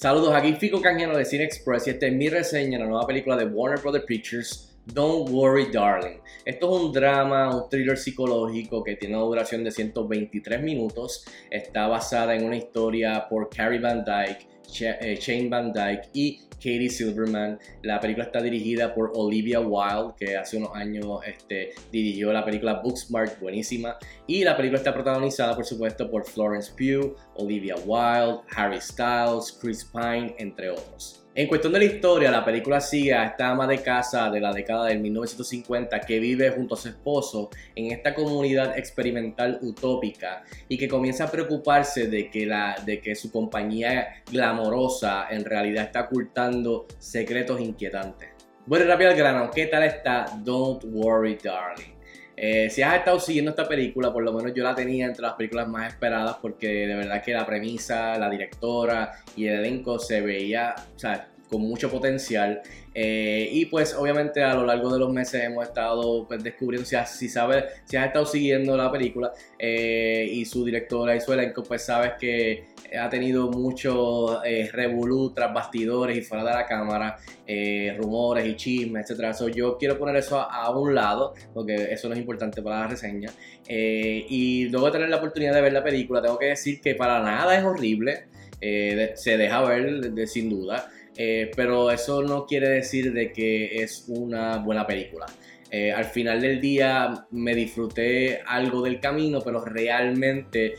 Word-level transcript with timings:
Saludos, 0.00 0.32
aquí 0.34 0.54
Fico 0.54 0.80
Canjeno 0.80 1.14
de 1.14 1.26
Cine 1.26 1.44
Express 1.44 1.86
y 1.86 1.90
esta 1.90 2.06
es 2.06 2.14
mi 2.14 2.30
reseña 2.30 2.78
de 2.78 2.84
la 2.84 2.88
nueva 2.88 3.06
película 3.06 3.36
de 3.36 3.44
Warner 3.44 3.82
Brothers 3.82 4.06
Pictures, 4.06 4.78
Don't 4.86 5.28
Worry 5.28 5.70
Darling. 5.70 6.16
Esto 6.42 6.74
es 6.74 6.84
un 6.84 6.90
drama, 6.90 7.54
un 7.54 7.68
thriller 7.68 7.98
psicológico 7.98 8.82
que 8.82 8.96
tiene 8.96 9.14
una 9.16 9.26
duración 9.26 9.62
de 9.62 9.70
123 9.70 10.62
minutos. 10.62 11.26
Está 11.50 11.86
basada 11.86 12.34
en 12.34 12.46
una 12.46 12.56
historia 12.56 13.26
por 13.28 13.50
Carrie 13.50 13.78
Van 13.78 14.02
Dyke, 14.02 14.48
Shane 14.72 15.48
Van 15.48 15.72
Dyke 15.72 16.08
y 16.12 16.40
Katie 16.60 16.90
Silverman. 16.90 17.58
La 17.82 17.98
película 17.98 18.26
está 18.26 18.40
dirigida 18.40 18.94
por 18.94 19.12
Olivia 19.14 19.60
Wilde, 19.60 20.14
que 20.18 20.36
hace 20.36 20.58
unos 20.58 20.70
años 20.74 21.20
este, 21.26 21.70
dirigió 21.90 22.32
la 22.32 22.44
película 22.44 22.80
Booksmart, 22.82 23.40
buenísima. 23.40 23.96
Y 24.26 24.44
la 24.44 24.56
película 24.56 24.78
está 24.78 24.92
protagonizada, 24.92 25.56
por 25.56 25.64
supuesto, 25.64 26.10
por 26.10 26.24
Florence 26.24 26.70
Pugh, 26.72 27.16
Olivia 27.36 27.74
Wilde, 27.86 28.42
Harry 28.54 28.80
Styles, 28.80 29.58
Chris 29.60 29.84
Pine, 29.84 30.34
entre 30.38 30.70
otros. 30.70 31.24
En 31.32 31.46
cuestión 31.46 31.72
de 31.72 31.78
la 31.78 31.84
historia, 31.84 32.28
la 32.28 32.44
película 32.44 32.80
sigue 32.80 33.14
a 33.14 33.24
esta 33.24 33.50
ama 33.50 33.64
de 33.64 33.80
casa 33.80 34.28
de 34.30 34.40
la 34.40 34.52
década 34.52 34.86
del 34.86 34.98
1950 34.98 36.00
que 36.00 36.18
vive 36.18 36.50
junto 36.50 36.74
a 36.74 36.76
su 36.76 36.88
esposo 36.88 37.50
en 37.76 37.92
esta 37.92 38.16
comunidad 38.16 38.76
experimental 38.76 39.60
utópica 39.62 40.42
y 40.68 40.76
que 40.76 40.88
comienza 40.88 41.24
a 41.24 41.30
preocuparse 41.30 42.08
de 42.08 42.28
que, 42.30 42.46
la, 42.46 42.74
de 42.84 43.00
que 43.00 43.14
su 43.14 43.30
compañía 43.30 44.24
glamorosa 44.28 45.28
en 45.30 45.44
realidad 45.44 45.84
está 45.84 46.00
ocultando 46.00 46.88
secretos 46.98 47.60
inquietantes. 47.60 48.30
Bueno, 48.66 48.86
rápido 48.86 49.10
al 49.10 49.16
grano, 49.16 49.50
¿qué 49.54 49.66
tal 49.66 49.84
está 49.84 50.26
Don't 50.42 50.82
Worry 50.84 51.36
Darling? 51.36 51.99
Eh, 52.42 52.70
si 52.70 52.80
has 52.80 52.94
estado 52.94 53.20
siguiendo 53.20 53.50
esta 53.50 53.68
película, 53.68 54.10
por 54.10 54.22
lo 54.22 54.32
menos 54.32 54.54
yo 54.54 54.64
la 54.64 54.74
tenía 54.74 55.04
entre 55.04 55.20
las 55.20 55.34
películas 55.34 55.68
más 55.68 55.92
esperadas 55.92 56.38
porque 56.40 56.86
de 56.86 56.94
verdad 56.94 57.22
que 57.22 57.34
la 57.34 57.44
premisa, 57.44 58.16
la 58.16 58.30
directora 58.30 59.12
y 59.36 59.46
el 59.46 59.58
elenco 59.58 59.98
se 59.98 60.22
veía, 60.22 60.74
o 60.96 60.98
sea, 60.98 61.28
con 61.50 61.62
mucho 61.62 61.90
potencial. 61.90 62.62
Eh, 62.94 63.48
y 63.52 63.66
pues 63.66 63.94
obviamente 63.94 64.42
a 64.42 64.54
lo 64.54 64.64
largo 64.66 64.92
de 64.92 64.98
los 64.98 65.12
meses 65.12 65.44
hemos 65.44 65.66
estado 65.66 66.26
pues, 66.26 66.42
descubriendo, 66.42 66.86
si 66.86 66.96
has, 66.96 67.18
sabes, 67.32 67.64
si 67.84 67.96
has 67.96 68.06
estado 68.06 68.26
siguiendo 68.26 68.76
la 68.76 68.90
película 68.90 69.32
eh, 69.58 70.28
y 70.30 70.44
su 70.44 70.64
directora 70.64 71.14
y 71.14 71.20
su 71.20 71.32
elenco, 71.32 71.62
pues 71.62 71.84
sabes 71.84 72.12
que 72.18 72.64
ha 72.98 73.08
tenido 73.08 73.48
mucho 73.48 74.42
eh, 74.44 74.68
revolú 74.72 75.32
tras 75.32 75.54
bastidores 75.54 76.16
y 76.16 76.22
fuera 76.22 76.42
de 76.44 76.50
la 76.50 76.66
cámara, 76.66 77.18
eh, 77.46 77.94
rumores 77.98 78.46
y 78.46 78.56
chismes, 78.56 79.08
etc. 79.08 79.36
yo 79.54 79.78
quiero 79.78 79.98
poner 79.98 80.16
eso 80.16 80.40
a, 80.40 80.70
un 80.70 80.94
lado, 80.94 81.34
porque 81.54 81.92
eso 81.92 82.08
no 82.08 82.14
es 82.14 82.20
importante 82.20 82.62
para 82.62 82.80
la 82.80 82.86
reseña. 82.88 83.30
y 83.68 84.68
luego 84.68 84.86
de 84.86 84.92
tener 84.92 85.08
la 85.08 85.16
oportunidad 85.16 85.54
de 85.54 85.60
ver 85.60 85.72
la 85.72 85.82
película, 85.84 86.22
tengo 86.22 86.38
que 86.38 86.46
decir 86.46 86.80
que 86.80 86.94
para 86.94 87.20
nada 87.20 87.56
es 87.56 87.64
horrible, 87.64 88.26
se 88.60 89.36
deja 89.36 89.62
ver 89.62 90.28
sin 90.28 90.50
duda. 90.50 90.88
Eh, 91.16 91.50
pero 91.54 91.90
eso 91.90 92.22
no 92.22 92.46
quiere 92.46 92.68
decir 92.68 93.12
de 93.12 93.32
que 93.32 93.82
es 93.82 94.04
una 94.08 94.58
buena 94.58 94.86
película. 94.86 95.26
Eh, 95.70 95.92
al 95.92 96.06
final 96.06 96.40
del 96.40 96.60
día 96.60 97.26
me 97.30 97.54
disfruté 97.54 98.40
algo 98.46 98.82
del 98.82 99.00
camino, 99.00 99.40
pero 99.40 99.64
realmente 99.64 100.74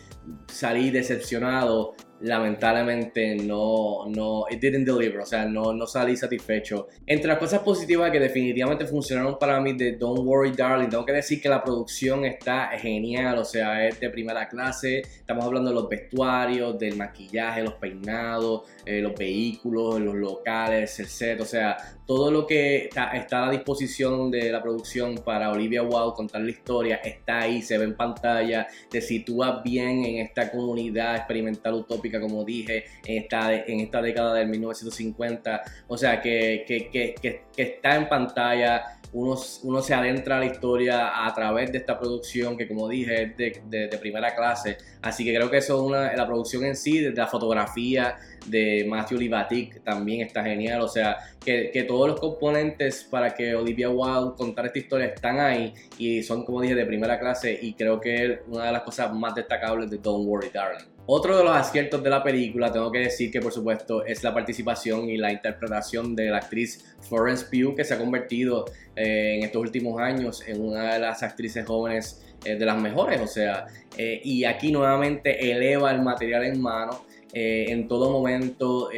salí 0.47 0.89
decepcionado 0.89 1.95
lamentablemente 2.21 3.35
no, 3.35 4.05
no, 4.07 4.45
it 4.49 4.59
didn't 4.59 4.85
deliver, 4.85 5.19
o 5.19 5.25
sea, 5.25 5.45
no, 5.45 5.73
no 5.73 5.87
salí 5.87 6.15
satisfecho. 6.15 6.87
Entre 7.05 7.27
las 7.27 7.37
cosas 7.37 7.59
positivas 7.59 8.11
que 8.11 8.19
definitivamente 8.19 8.85
funcionaron 8.85 9.37
para 9.39 9.59
mí 9.59 9.73
de 9.73 9.93
Don't 9.93 10.21
Worry 10.23 10.51
Darling, 10.51 10.89
tengo 10.89 11.05
que 11.05 11.13
decir 11.13 11.41
que 11.41 11.49
la 11.49 11.63
producción 11.63 12.25
está 12.25 12.69
genial, 12.77 13.37
o 13.37 13.45
sea, 13.45 13.87
es 13.87 13.99
de 13.99 14.09
primera 14.09 14.47
clase, 14.47 14.99
estamos 14.99 15.45
hablando 15.45 15.69
de 15.69 15.75
los 15.75 15.89
vestuarios, 15.89 16.77
del 16.77 16.95
maquillaje, 16.95 17.63
los 17.63 17.73
peinados, 17.75 18.63
eh, 18.85 19.01
los 19.01 19.15
vehículos, 19.15 19.99
los 19.99 20.15
locales, 20.15 20.99
el 20.99 21.07
set, 21.07 21.41
o 21.41 21.45
sea, 21.45 21.77
todo 22.13 22.29
lo 22.29 22.45
que 22.45 22.87
está, 22.87 23.11
está, 23.11 23.47
a 23.47 23.51
disposición 23.51 24.29
de 24.29 24.51
la 24.51 24.61
producción 24.61 25.15
para 25.23 25.49
Olivia 25.49 25.81
Wilde 25.81 26.13
contar 26.13 26.41
la 26.41 26.51
historia 26.51 26.97
está 26.97 27.39
ahí, 27.39 27.61
se 27.61 27.77
ve 27.77 27.85
en 27.85 27.95
pantalla, 27.95 28.67
te 28.89 28.99
sitúa 28.99 29.61
bien 29.63 30.03
en 30.03 30.17
esta 30.17 30.51
comunidad 30.51 31.15
experimental 31.15 31.73
utópica 31.75 32.19
como 32.19 32.43
dije, 32.43 32.83
en 33.05 33.23
esta, 33.23 33.53
en 33.53 33.79
esta 33.79 34.01
década 34.01 34.33
del 34.33 34.49
1950. 34.49 35.61
O 35.87 35.97
sea, 35.97 36.21
que, 36.21 36.65
que, 36.67 36.89
que, 36.89 37.15
que 37.21 37.45
está 37.55 37.95
en 37.95 38.09
pantalla, 38.09 38.99
uno, 39.13 39.35
uno, 39.63 39.81
se 39.81 39.93
adentra 39.93 40.37
a 40.37 40.39
la 40.39 40.45
historia 40.45 41.25
a 41.25 41.33
través 41.33 41.71
de 41.71 41.79
esta 41.79 41.99
producción 41.99 42.57
que 42.57 42.67
como 42.67 42.87
dije 42.87 43.23
es 43.23 43.37
de, 43.37 43.87
de, 43.87 43.97
primera 43.97 44.33
clase. 44.35 44.77
Así 45.01 45.25
que 45.25 45.33
creo 45.33 45.49
que 45.49 45.57
eso 45.57 45.77
es 45.77 45.81
una, 45.81 46.15
la 46.15 46.25
producción 46.25 46.63
en 46.63 46.75
sí, 46.75 46.99
de 46.99 47.11
la 47.11 47.27
fotografía 47.27 48.17
de 48.47 48.85
Matthew 48.87 49.19
Libatic 49.19 49.83
también 49.83 50.25
está 50.25 50.43
genial. 50.43 50.81
O 50.81 50.87
sea, 50.87 51.17
que, 51.43 51.71
que, 51.71 51.83
todos 52.01 52.13
los 52.13 52.19
componentes 52.19 53.03
para 53.03 53.35
que 53.35 53.53
Olivia 53.53 53.87
Wilde 53.87 54.33
contar 54.35 54.65
esta 54.65 54.79
historia 54.79 55.05
están 55.05 55.39
ahí 55.39 55.71
y 55.99 56.23
son 56.23 56.43
como 56.43 56.59
dije 56.59 56.73
de 56.73 56.83
primera 56.83 57.19
clase 57.19 57.59
y 57.61 57.75
creo 57.75 58.01
que 58.01 58.25
es 58.25 58.39
una 58.47 58.65
de 58.65 58.71
las 58.71 58.81
cosas 58.81 59.13
más 59.13 59.35
destacables 59.35 59.87
de 59.91 59.99
Don't 59.99 60.27
Worry 60.27 60.49
Darling. 60.49 60.85
Otro 61.05 61.37
de 61.37 61.43
los 61.43 61.55
aciertos 61.55 62.01
de 62.01 62.09
la 62.09 62.23
película, 62.23 62.71
tengo 62.71 62.91
que 62.91 62.99
decir 62.99 63.29
que 63.29 63.39
por 63.39 63.51
supuesto 63.51 64.03
es 64.03 64.23
la 64.23 64.33
participación 64.33 65.09
y 65.09 65.17
la 65.17 65.31
interpretación 65.31 66.15
de 66.15 66.31
la 66.31 66.37
actriz 66.37 66.95
Florence 67.07 67.45
Pugh, 67.45 67.75
que 67.75 67.83
se 67.83 67.93
ha 67.93 67.99
convertido 67.99 68.65
eh, 68.95 69.35
en 69.37 69.43
estos 69.43 69.61
últimos 69.61 70.01
años 70.01 70.41
en 70.47 70.59
una 70.59 70.93
de 70.93 70.99
las 70.99 71.21
actrices 71.21 71.67
jóvenes 71.67 72.25
eh, 72.43 72.55
de 72.55 72.65
las 72.65 72.81
mejores, 72.81 73.21
o 73.21 73.27
sea, 73.27 73.67
eh, 73.95 74.19
y 74.23 74.43
aquí 74.45 74.71
nuevamente 74.71 75.51
eleva 75.51 75.91
el 75.91 76.01
material 76.01 76.45
en 76.45 76.59
mano. 76.59 77.05
En 77.33 77.87
todo 77.87 78.09
momento 78.09 78.89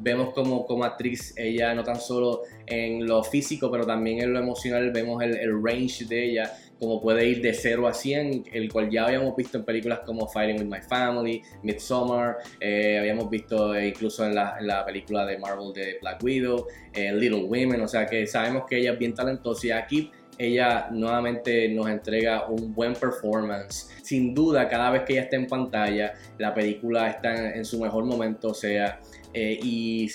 vemos 0.00 0.32
como, 0.32 0.64
como 0.64 0.84
actriz 0.84 1.34
ella 1.36 1.74
no 1.74 1.84
tan 1.84 2.00
solo 2.00 2.42
en 2.66 3.06
lo 3.06 3.22
físico 3.22 3.70
pero 3.70 3.84
también 3.84 4.22
en 4.22 4.32
lo 4.32 4.38
emocional 4.38 4.90
vemos 4.90 5.22
el, 5.22 5.36
el 5.36 5.62
range 5.62 6.06
de 6.06 6.30
ella 6.30 6.52
como 6.84 7.00
puede 7.00 7.26
ir 7.26 7.40
de 7.40 7.54
0 7.54 7.86
a 7.86 7.94
100, 7.94 8.44
el 8.52 8.70
cual 8.70 8.90
ya 8.90 9.06
habíamos 9.06 9.34
visto 9.36 9.58
en 9.58 9.64
películas 9.64 10.00
como 10.00 10.28
Fighting 10.28 10.60
with 10.60 10.70
My 10.70 10.82
Family, 10.82 11.42
Midsommar, 11.62 12.38
eh, 12.60 12.98
habíamos 12.98 13.30
visto 13.30 13.74
eh, 13.74 13.88
incluso 13.88 14.26
en 14.26 14.34
la, 14.34 14.84
película 14.84 15.24
de 15.24 15.38
Marvel 15.38 15.72
de 15.72 15.98
Black 16.00 16.22
Widow, 16.22 16.66
eh, 16.92 17.12
Little 17.14 17.44
Women, 17.44 17.80
o 17.80 17.88
sea 17.88 18.06
que 18.06 18.26
sabemos 18.26 18.64
que 18.68 18.78
ella 18.78 18.92
es 18.92 18.98
bien 18.98 19.14
talentosa 19.14 19.66
y 19.66 19.70
aquí 19.70 20.10
ella 20.38 20.88
nuevamente 20.90 21.68
nos 21.68 21.88
entrega 21.88 22.46
un 22.46 22.74
buen 22.74 22.94
performance. 22.94 23.90
Sin 24.02 24.34
duda, 24.34 24.68
cada 24.68 24.90
vez 24.90 25.02
que 25.02 25.14
ella 25.14 25.22
está 25.22 25.36
en 25.36 25.46
pantalla, 25.46 26.14
la 26.38 26.54
película 26.54 27.08
está 27.10 27.54
en, 27.54 27.64
su 27.64 27.80
mejor 27.80 28.04
momento, 28.04 28.48
o 28.48 28.54
sea, 28.54 29.00
y 29.34 30.08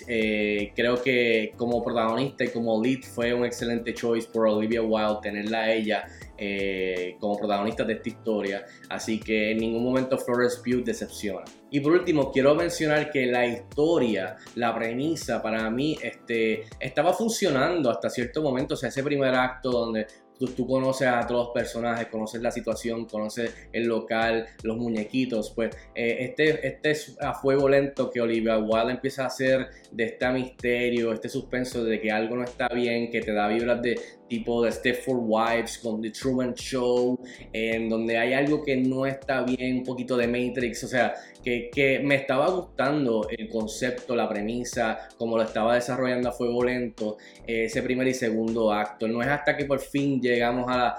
creo 0.75 1.01
que 1.01 1.53
como 1.57 1.83
protagonista 1.83 2.45
y 2.45 2.49
como 2.49 2.81
lead 2.81 3.01
fue 3.03 3.33
un 3.33 3.45
excelente 3.45 3.93
choice 3.93 4.27
por 4.31 4.47
Olivia 4.47 4.81
Wilde 4.81 5.19
tenerla 5.21 5.59
a 5.59 5.73
ella 5.73 6.05
eh, 6.41 7.17
como 7.19 7.37
protagonista 7.37 7.83
de 7.83 7.95
esta 7.95 8.07
historia, 8.07 8.65
así 8.87 9.19
que 9.19 9.51
en 9.51 9.57
ningún 9.57 9.83
momento 9.83 10.17
Florence 10.17 10.61
Pugh 10.63 10.85
decepciona. 10.85 11.43
Y 11.69 11.81
por 11.81 11.91
último, 11.91 12.31
quiero 12.31 12.55
mencionar 12.55 13.11
que 13.11 13.25
la 13.25 13.45
historia, 13.45 14.37
la 14.55 14.73
premisa 14.73 15.41
para 15.41 15.69
mí 15.69 15.97
este, 16.01 16.63
estaba 16.79 17.11
funcionando 17.11 17.91
hasta 17.91 18.09
cierto 18.09 18.41
momento, 18.41 18.75
o 18.75 18.77
sea, 18.77 18.87
ese 18.87 19.03
primer 19.03 19.35
acto 19.35 19.69
donde 19.69 20.07
tú, 20.39 20.67
conoces 20.67 21.07
a 21.07 21.25
todos 21.27 21.47
los 21.47 21.53
personajes, 21.53 22.07
conoces 22.07 22.41
la 22.41 22.51
situación, 22.51 23.05
conoces 23.05 23.53
el 23.71 23.87
local, 23.87 24.47
los 24.63 24.77
muñequitos, 24.77 25.51
pues 25.51 25.75
eh, 25.95 26.17
este, 26.21 26.67
este 26.67 26.91
es 26.91 27.17
a 27.21 27.33
fuego 27.33 27.67
lento 27.67 28.09
que 28.09 28.21
Olivia 28.21 28.57
Wilde 28.57 28.91
empieza 28.91 29.23
a 29.23 29.27
hacer 29.27 29.67
de 29.91 30.05
este 30.05 30.29
misterio, 30.29 31.11
este 31.13 31.29
suspenso 31.29 31.83
de 31.83 31.99
que 31.99 32.11
algo 32.11 32.35
no 32.35 32.43
está 32.43 32.69
bien, 32.69 33.09
que 33.09 33.21
te 33.21 33.33
da 33.33 33.47
vibras 33.47 33.81
de 33.81 33.99
tipo 34.29 34.63
de 34.63 34.71
Stepford 34.71 35.21
Wives 35.21 35.79
con 35.79 36.01
The 36.01 36.11
Truman 36.11 36.53
Show, 36.53 37.19
en 37.51 37.89
donde 37.89 38.17
hay 38.17 38.33
algo 38.33 38.63
que 38.63 38.77
no 38.77 39.05
está 39.05 39.41
bien, 39.41 39.77
un 39.77 39.83
poquito 39.83 40.15
de 40.15 40.27
Matrix, 40.27 40.83
o 40.83 40.87
sea, 40.87 41.15
que, 41.43 41.69
que 41.73 41.99
me 41.99 42.15
estaba 42.15 42.49
gustando 42.49 43.27
el 43.29 43.49
concepto, 43.49 44.15
la 44.15 44.29
premisa, 44.29 45.09
como 45.17 45.35
lo 45.35 45.43
estaba 45.43 45.75
desarrollando 45.75 46.29
a 46.29 46.31
fuego 46.31 46.63
lento, 46.63 47.17
ese 47.47 47.81
primer 47.81 48.07
y 48.07 48.13
segundo 48.13 48.71
acto. 48.71 49.07
No 49.07 49.21
es 49.21 49.27
hasta 49.27 49.57
que 49.57 49.65
por 49.65 49.79
fin 49.79 50.21
llegamos 50.29 50.65
a, 50.69 50.95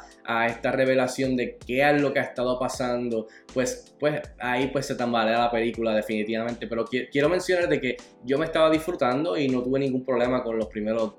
esta 0.47 0.71
revelación 0.71 1.35
de 1.35 1.57
qué 1.57 1.91
es 1.91 2.01
lo 2.01 2.13
que 2.13 2.21
ha 2.21 2.23
estado 2.23 2.57
pasando, 2.57 3.27
pues, 3.53 3.97
pues 3.99 4.21
ahí 4.39 4.69
pues 4.69 4.87
se 4.87 4.95
tambalea 4.95 5.37
la 5.37 5.51
película 5.51 5.93
definitivamente. 5.93 6.69
Pero 6.69 6.85
quiero 6.85 7.29
mencionar 7.29 7.69
de 7.69 7.81
que 7.81 7.97
yo 8.25 8.39
me 8.39 8.45
estaba 8.45 8.71
disfrutando 8.71 9.37
y 9.37 9.49
no 9.49 9.61
tuve 9.61 9.81
ningún 9.81 10.05
problema 10.05 10.45
con 10.45 10.57
los 10.57 10.69
primeros 10.69 11.15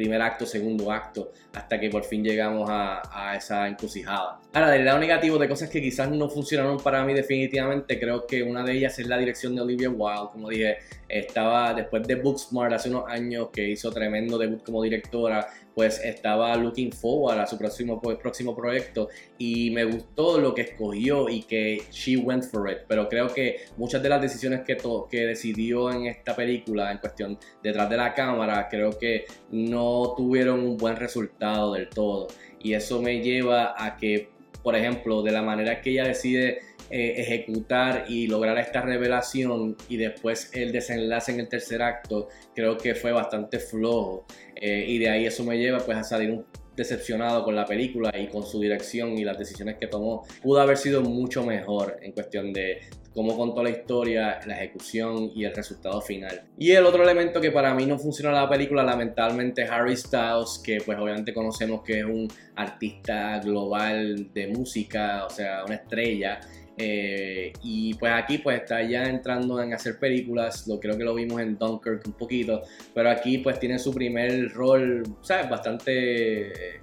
primer 0.00 0.22
acto, 0.22 0.46
segundo 0.46 0.90
acto, 0.90 1.32
hasta 1.52 1.78
que 1.78 1.90
por 1.90 2.04
fin 2.04 2.24
llegamos 2.24 2.68
a, 2.70 3.34
esa 3.36 3.68
encrucijada. 3.68 4.40
Ahora, 4.52 4.70
del 4.70 4.84
lado 4.84 4.98
negativo 4.98 5.38
de 5.38 5.48
cosas 5.48 5.68
que 5.68 5.82
quizás 5.82 6.10
no 6.10 6.28
funcionaron 6.28 6.78
para 6.78 7.04
mí 7.04 7.12
definitivamente, 7.12 8.00
creo 8.00 8.26
que 8.26 8.42
una 8.42 8.64
de 8.64 8.72
ellas 8.72 8.98
es 8.98 9.06
la 9.06 9.18
dirección 9.18 9.54
de 9.54 9.60
Olivia 9.60 9.90
Wilde. 9.90 10.28
Como 10.32 10.48
dije, 10.48 10.78
estaba 11.10 11.74
después 11.74 12.06
de 12.06 12.14
Booksmart 12.16 12.72
hace 12.72 12.88
unos 12.88 13.04
años 13.08 13.48
que 13.52 13.68
hizo 13.68 13.90
tremendo 13.90 14.38
debut 14.38 14.62
como 14.62 14.82
directora, 14.82 15.46
pues 15.74 16.00
estaba 16.04 16.56
looking 16.56 16.92
forward 16.92 17.38
a 17.38 17.46
su 17.46 17.56
próximo, 17.56 18.00
próximo 18.00 18.54
proyecto. 18.54 19.08
Y 19.38 19.70
me 19.70 19.84
gustó 19.84 20.38
lo 20.38 20.54
que 20.54 20.62
escogió 20.62 21.28
y 21.28 21.42
que 21.42 21.82
she 21.90 22.16
went 22.16 22.44
for 22.44 22.70
it, 22.70 22.78
pero 22.86 23.08
creo 23.08 23.28
que 23.28 23.62
muchas 23.76 24.02
de 24.02 24.08
las 24.08 24.20
decisiones 24.20 24.60
que, 24.60 24.76
que 25.10 25.26
decidió 25.26 25.90
en 25.90 26.06
esta 26.06 26.34
película 26.34 26.92
en 26.92 26.98
cuestión 26.98 27.38
detrás 27.62 27.88
de 27.88 27.96
la 27.96 28.14
cámara, 28.14 28.68
creo 28.70 28.98
que 28.98 29.24
no 29.50 30.14
tuvieron 30.16 30.60
un 30.60 30.76
buen 30.76 30.96
resultado 30.96 31.72
del 31.74 31.88
todo. 31.88 32.28
Y 32.62 32.74
eso 32.74 33.00
me 33.00 33.20
lleva 33.20 33.74
a 33.76 33.96
que, 33.96 34.30
por 34.62 34.76
ejemplo, 34.76 35.22
de 35.22 35.32
la 35.32 35.42
manera 35.42 35.80
que 35.80 35.90
ella 35.90 36.04
decide 36.04 36.60
eh, 36.90 37.14
ejecutar 37.18 38.06
y 38.08 38.26
lograr 38.26 38.58
esta 38.58 38.80
revelación 38.80 39.76
y 39.88 39.96
después 39.96 40.50
el 40.52 40.72
desenlace 40.72 41.32
en 41.32 41.40
el 41.40 41.48
tercer 41.48 41.82
acto, 41.82 42.28
creo 42.54 42.76
que 42.76 42.94
fue 42.94 43.12
bastante 43.12 43.58
flojo. 43.60 44.26
Eh, 44.56 44.84
y 44.88 44.98
de 44.98 45.08
ahí 45.08 45.26
eso 45.26 45.44
me 45.44 45.56
lleva 45.56 45.78
pues 45.78 45.96
a 45.96 46.02
salir 46.04 46.44
decepcionado 46.76 47.44
con 47.44 47.54
la 47.54 47.64
película 47.64 48.10
y 48.18 48.26
con 48.26 48.42
su 48.42 48.60
dirección 48.60 49.16
y 49.18 49.24
las 49.24 49.38
decisiones 49.38 49.76
que 49.76 49.86
tomó. 49.86 50.24
Pudo 50.42 50.60
haber 50.60 50.76
sido 50.76 51.02
mucho 51.02 51.44
mejor 51.44 51.98
en 52.02 52.12
cuestión 52.12 52.52
de 52.52 52.80
cómo 53.14 53.36
contó 53.36 53.62
la 53.62 53.70
historia, 53.70 54.40
la 54.46 54.56
ejecución 54.56 55.30
y 55.34 55.44
el 55.44 55.54
resultado 55.54 56.00
final. 56.00 56.42
Y 56.58 56.72
el 56.72 56.86
otro 56.86 57.02
elemento 57.02 57.40
que 57.40 57.50
para 57.50 57.74
mí 57.74 57.86
no 57.86 57.98
funciona 57.98 58.30
en 58.30 58.42
la 58.42 58.48
película, 58.48 58.82
lamentablemente, 58.82 59.64
Harry 59.64 59.96
Styles, 59.96 60.60
que 60.64 60.78
pues 60.84 60.98
obviamente 60.98 61.34
conocemos 61.34 61.82
que 61.82 62.00
es 62.00 62.04
un 62.04 62.28
artista 62.56 63.38
global 63.40 64.32
de 64.32 64.46
música, 64.48 65.24
o 65.26 65.30
sea, 65.30 65.64
una 65.64 65.74
estrella. 65.74 66.40
Eh, 66.76 67.52
y 67.62 67.94
pues 67.94 68.12
aquí 68.12 68.38
pues 68.38 68.62
está 68.62 68.82
ya 68.82 69.04
entrando 69.04 69.62
en 69.62 69.74
hacer 69.74 69.98
películas, 69.98 70.66
lo 70.66 70.80
creo 70.80 70.96
que 70.96 71.04
lo 71.04 71.14
vimos 71.14 71.40
en 71.40 71.58
Dunkirk 71.58 72.06
un 72.06 72.12
poquito, 72.14 72.62
pero 72.94 73.10
aquí 73.10 73.38
pues 73.38 73.58
tiene 73.58 73.78
su 73.78 73.92
primer 73.92 74.50
rol, 74.52 75.02
¿sabes? 75.20 75.48
Bastante 75.50 76.80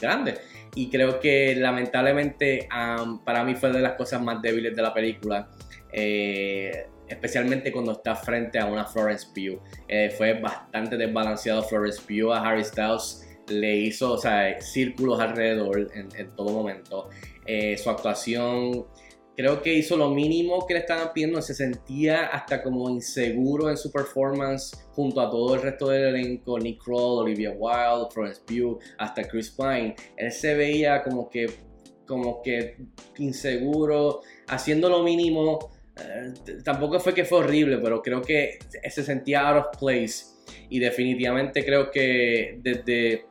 grande. 0.00 0.34
Y 0.74 0.90
creo 0.90 1.18
que 1.18 1.56
lamentablemente 1.56 2.68
para 3.24 3.42
mí 3.42 3.54
fue 3.54 3.72
de 3.72 3.80
las 3.80 3.94
cosas 3.94 4.22
más 4.22 4.42
débiles 4.42 4.76
de 4.76 4.82
la 4.82 4.92
película. 4.92 5.48
Eh, 5.90 6.86
especialmente 7.08 7.72
cuando 7.72 7.92
está 7.92 8.14
frente 8.14 8.58
a 8.58 8.66
una 8.66 8.84
Florence 8.84 9.28
Pugh. 9.34 9.62
Eh, 9.88 10.10
fue 10.10 10.34
bastante 10.34 10.98
desbalanceado 10.98 11.62
Florence 11.62 12.02
Pugh 12.06 12.32
a 12.32 12.46
Harry 12.46 12.64
Styles. 12.64 13.26
Le 13.48 13.76
hizo 13.76 14.12
o 14.12 14.18
sea, 14.18 14.60
círculos 14.60 15.18
alrededor 15.20 15.90
en, 15.94 16.08
en 16.16 16.36
todo 16.36 16.50
momento. 16.50 17.08
su 17.82 17.88
actuación 17.88 18.84
creo 19.38 19.62
que 19.62 19.72
hizo 19.72 19.96
lo 19.96 20.10
mínimo 20.10 20.66
que 20.66 20.74
le 20.74 20.80
estaban 20.80 21.12
pidiendo, 21.12 21.40
se 21.40 21.54
sentía 21.54 22.26
hasta 22.26 22.60
como 22.60 22.90
inseguro 22.90 23.70
en 23.70 23.76
su 23.76 23.92
performance 23.92 24.76
junto 24.90 25.20
a 25.20 25.30
todo 25.30 25.54
el 25.54 25.62
resto 25.62 25.90
del 25.90 26.16
elenco, 26.16 26.58
Nick 26.58 26.82
Kroll, 26.82 27.20
Olivia 27.20 27.52
Wilde, 27.52 28.10
Florence 28.12 28.42
Pugh, 28.44 28.80
hasta 28.98 29.22
Chris 29.22 29.48
Pine. 29.50 29.94
Él 30.16 30.32
se 30.32 30.56
veía 30.56 31.04
como 31.04 31.30
que, 31.30 31.48
como 32.04 32.42
que 32.42 32.78
inseguro, 33.18 34.22
haciendo 34.48 34.88
lo 34.88 35.04
mínimo. 35.04 35.70
Eh, 35.96 36.32
tampoco 36.64 36.98
fue 36.98 37.14
que 37.14 37.24
fue 37.24 37.38
horrible, 37.38 37.78
pero 37.78 38.02
creo 38.02 38.20
que 38.20 38.58
se 38.90 39.04
sentía 39.04 39.48
out 39.48 39.66
of 39.66 39.78
place. 39.78 40.24
Y 40.68 40.80
definitivamente 40.80 41.64
creo 41.64 41.92
que 41.92 42.58
desde 42.60 43.24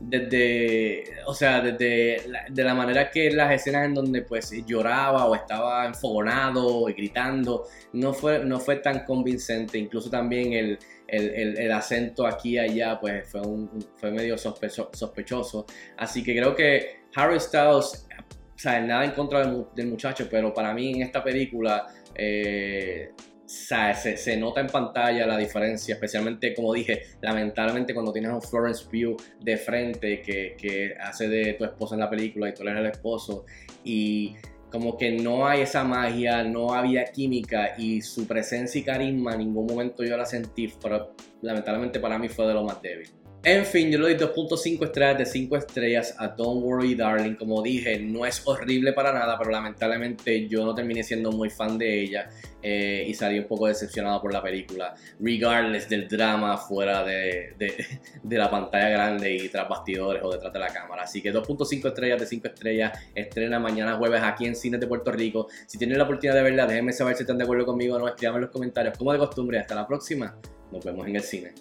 desde, 0.00 1.04
o 1.26 1.34
sea, 1.34 1.60
desde 1.60 2.28
la, 2.28 2.46
de 2.48 2.64
la 2.64 2.74
manera 2.74 3.10
que 3.10 3.30
las 3.32 3.52
escenas 3.52 3.86
en 3.86 3.94
donde 3.94 4.22
pues 4.22 4.52
lloraba 4.64 5.26
o 5.26 5.34
estaba 5.34 5.86
enfogonado 5.86 6.88
y 6.88 6.92
gritando, 6.92 7.66
no 7.92 8.12
fue, 8.12 8.44
no 8.44 8.60
fue 8.60 8.76
tan 8.76 9.04
convincente, 9.04 9.76
incluso 9.76 10.08
también 10.08 10.52
el, 10.52 10.78
el, 11.08 11.72
acento 11.72 12.26
aquí 12.26 12.50
y 12.50 12.58
allá 12.58 12.98
pues 13.00 13.28
fue, 13.28 13.40
un, 13.40 13.68
fue 13.96 14.10
medio 14.12 14.36
sospechoso, 14.38 15.66
así 15.96 16.22
que 16.22 16.36
creo 16.36 16.54
que 16.54 17.00
Harry 17.16 17.40
Styles, 17.40 18.06
o 18.64 18.70
nada 18.70 19.04
en 19.04 19.12
contra 19.12 19.46
del, 19.74 19.86
muchacho, 19.88 20.28
pero 20.30 20.54
para 20.54 20.72
mí 20.74 20.94
en 20.94 21.02
esta 21.02 21.22
película... 21.22 21.86
Eh, 22.14 23.10
se, 23.48 24.16
se, 24.18 24.36
nota 24.36 24.60
en 24.60 24.66
pantalla 24.66 25.26
la 25.26 25.38
diferencia, 25.38 25.94
especialmente 25.94 26.54
como 26.54 26.74
dije, 26.74 27.02
lamentablemente 27.22 27.94
cuando 27.94 28.12
tienes 28.12 28.30
un 28.30 28.42
Florence 28.42 28.84
Pugh 28.84 29.16
de 29.40 29.56
frente 29.56 30.20
que, 30.20 30.54
que 30.58 30.94
hace 31.00 31.28
de 31.28 31.54
tu 31.54 31.64
esposa 31.64 31.94
en 31.94 32.00
la 32.00 32.10
película 32.10 32.50
y 32.50 32.54
tú 32.54 32.62
eres 32.62 32.76
el 32.76 32.86
esposo 32.86 33.46
y 33.84 34.36
como 34.70 34.98
que 34.98 35.12
no 35.12 35.46
hay 35.46 35.62
esa 35.62 35.82
magia, 35.82 36.44
no 36.44 36.74
había 36.74 37.06
química 37.06 37.74
y 37.78 38.02
su 38.02 38.26
presencia 38.26 38.80
y 38.80 38.84
carisma 38.84 39.32
en 39.32 39.38
ningún 39.38 39.66
momento 39.66 40.04
yo 40.04 40.18
la 40.18 40.26
sentí, 40.26 40.70
pero 40.82 41.14
lamentablemente 41.40 42.00
para 42.00 42.18
mí 42.18 42.28
fue 42.28 42.46
de 42.46 42.52
lo 42.52 42.64
más 42.64 42.82
débil. 42.82 43.08
En 43.50 43.64
fin, 43.64 43.90
yo 43.90 43.98
le 43.98 44.14
doy 44.14 44.28
2.5 44.28 44.84
estrellas 44.84 45.16
de 45.16 45.24
5 45.24 45.56
estrellas 45.56 46.14
a 46.18 46.28
Don't 46.28 46.62
Worry 46.62 46.94
Darling. 46.94 47.34
Como 47.34 47.62
dije, 47.62 47.98
no 47.98 48.26
es 48.26 48.42
horrible 48.46 48.92
para 48.92 49.10
nada, 49.10 49.38
pero 49.38 49.50
lamentablemente 49.50 50.46
yo 50.46 50.66
no 50.66 50.74
terminé 50.74 51.02
siendo 51.02 51.32
muy 51.32 51.48
fan 51.48 51.78
de 51.78 52.02
ella 52.02 52.28
eh, 52.62 53.06
y 53.08 53.14
salí 53.14 53.38
un 53.38 53.46
poco 53.46 53.66
decepcionado 53.66 54.20
por 54.20 54.34
la 54.34 54.42
película. 54.42 54.94
Regardless 55.18 55.88
del 55.88 56.06
drama 56.08 56.58
fuera 56.58 57.02
de, 57.02 57.54
la 58.28 58.50
pantalla 58.50 58.90
grande 58.90 59.36
y 59.36 59.48
tras 59.48 59.66
bastidores 59.66 60.22
o 60.22 60.30
detrás 60.30 60.52
de 60.52 60.58
la 60.58 60.68
cámara. 60.68 61.04
Así 61.04 61.22
que 61.22 61.32
2.5 61.32 61.88
estrellas 61.88 62.20
de 62.20 62.26
5 62.26 62.48
estrellas. 62.48 62.98
Estrena 63.14 63.58
mañana 63.58 63.96
jueves 63.96 64.20
aquí 64.22 64.44
en 64.44 64.56
Cines 64.56 64.78
de 64.78 64.86
Puerto 64.86 65.10
Rico. 65.10 65.48
Si 65.66 65.78
tienen 65.78 65.96
la 65.96 66.04
oportunidad 66.04 66.34
de 66.34 66.42
verla, 66.42 66.66
déjenme 66.66 66.92
saber 66.92 67.16
si 67.16 67.22
están 67.22 67.38
de 67.38 67.44
acuerdo 67.44 67.64
conmigo 67.64 67.96
o 67.96 67.98
no. 67.98 68.08
Escríbanme 68.08 68.40
en 68.40 68.42
los 68.42 68.50
comentarios. 68.50 68.98
Como 68.98 69.10
de 69.10 69.18
costumbre, 69.18 69.58
hasta 69.58 69.74
la 69.74 69.86
próxima. 69.86 70.36
Nos 70.70 70.84
vemos 70.84 71.06
en 71.06 71.16
el 71.16 71.22
cine. 71.22 71.54